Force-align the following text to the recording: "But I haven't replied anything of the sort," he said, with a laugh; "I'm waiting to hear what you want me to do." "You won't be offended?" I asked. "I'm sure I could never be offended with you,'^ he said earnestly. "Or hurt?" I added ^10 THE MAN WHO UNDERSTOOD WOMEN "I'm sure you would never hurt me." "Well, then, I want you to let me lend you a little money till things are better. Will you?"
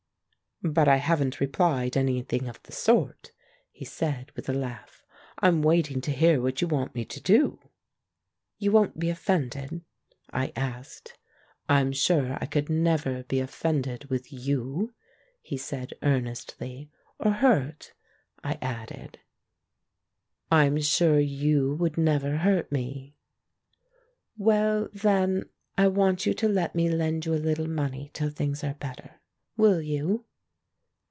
"But 0.63 0.87
I 0.87 0.97
haven't 0.97 1.39
replied 1.39 1.97
anything 1.97 2.47
of 2.47 2.61
the 2.61 2.71
sort," 2.71 3.31
he 3.71 3.83
said, 3.83 4.31
with 4.35 4.47
a 4.47 4.53
laugh; 4.53 5.03
"I'm 5.39 5.63
waiting 5.63 6.01
to 6.01 6.11
hear 6.11 6.39
what 6.39 6.61
you 6.61 6.67
want 6.67 6.93
me 6.93 7.03
to 7.03 7.19
do." 7.19 7.59
"You 8.59 8.71
won't 8.71 8.99
be 8.99 9.09
offended?" 9.09 9.81
I 10.31 10.53
asked. 10.55 11.17
"I'm 11.67 11.91
sure 11.91 12.37
I 12.39 12.45
could 12.45 12.69
never 12.69 13.23
be 13.23 13.39
offended 13.39 14.05
with 14.11 14.31
you,'^ 14.31 14.93
he 15.41 15.57
said 15.57 15.95
earnestly. 16.03 16.91
"Or 17.17 17.31
hurt?" 17.31 17.93
I 18.43 18.59
added 18.61 19.17
^10 19.17 19.17
THE 19.17 19.17
MAN 19.17 19.17
WHO 19.17 20.45
UNDERSTOOD 20.51 20.51
WOMEN 20.51 20.61
"I'm 20.61 20.81
sure 20.83 21.19
you 21.19 21.73
would 21.77 21.97
never 21.97 22.37
hurt 22.37 22.71
me." 22.71 23.15
"Well, 24.37 24.89
then, 24.93 25.49
I 25.75 25.87
want 25.87 26.27
you 26.27 26.35
to 26.35 26.47
let 26.47 26.75
me 26.75 26.87
lend 26.87 27.25
you 27.25 27.33
a 27.33 27.37
little 27.47 27.67
money 27.67 28.11
till 28.13 28.29
things 28.29 28.63
are 28.63 28.75
better. 28.75 29.15
Will 29.57 29.81
you?" 29.81 30.25